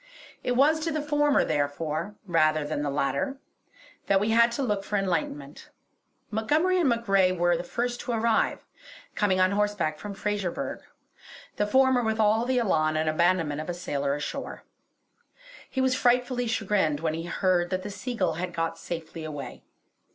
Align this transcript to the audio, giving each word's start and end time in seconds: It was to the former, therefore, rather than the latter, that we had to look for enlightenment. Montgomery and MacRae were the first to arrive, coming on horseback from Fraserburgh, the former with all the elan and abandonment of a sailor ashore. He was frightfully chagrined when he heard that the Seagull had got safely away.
It 0.43 0.53
was 0.53 0.79
to 0.79 0.91
the 0.91 0.99
former, 0.99 1.45
therefore, 1.45 2.15
rather 2.25 2.65
than 2.65 2.81
the 2.81 2.89
latter, 2.89 3.37
that 4.07 4.19
we 4.19 4.31
had 4.31 4.51
to 4.53 4.63
look 4.63 4.83
for 4.83 4.97
enlightenment. 4.97 5.69
Montgomery 6.31 6.79
and 6.79 6.89
MacRae 6.89 7.31
were 7.33 7.55
the 7.55 7.63
first 7.63 7.99
to 8.01 8.11
arrive, 8.11 8.65
coming 9.13 9.39
on 9.39 9.51
horseback 9.51 9.99
from 9.99 10.15
Fraserburgh, 10.15 10.81
the 11.57 11.67
former 11.67 12.01
with 12.01 12.19
all 12.19 12.45
the 12.45 12.57
elan 12.57 12.97
and 12.97 13.07
abandonment 13.07 13.61
of 13.61 13.69
a 13.69 13.75
sailor 13.75 14.15
ashore. 14.15 14.63
He 15.69 15.81
was 15.81 15.93
frightfully 15.93 16.47
chagrined 16.47 16.99
when 17.01 17.13
he 17.13 17.25
heard 17.25 17.69
that 17.69 17.83
the 17.83 17.91
Seagull 17.91 18.37
had 18.41 18.55
got 18.55 18.79
safely 18.79 19.23
away. 19.23 19.61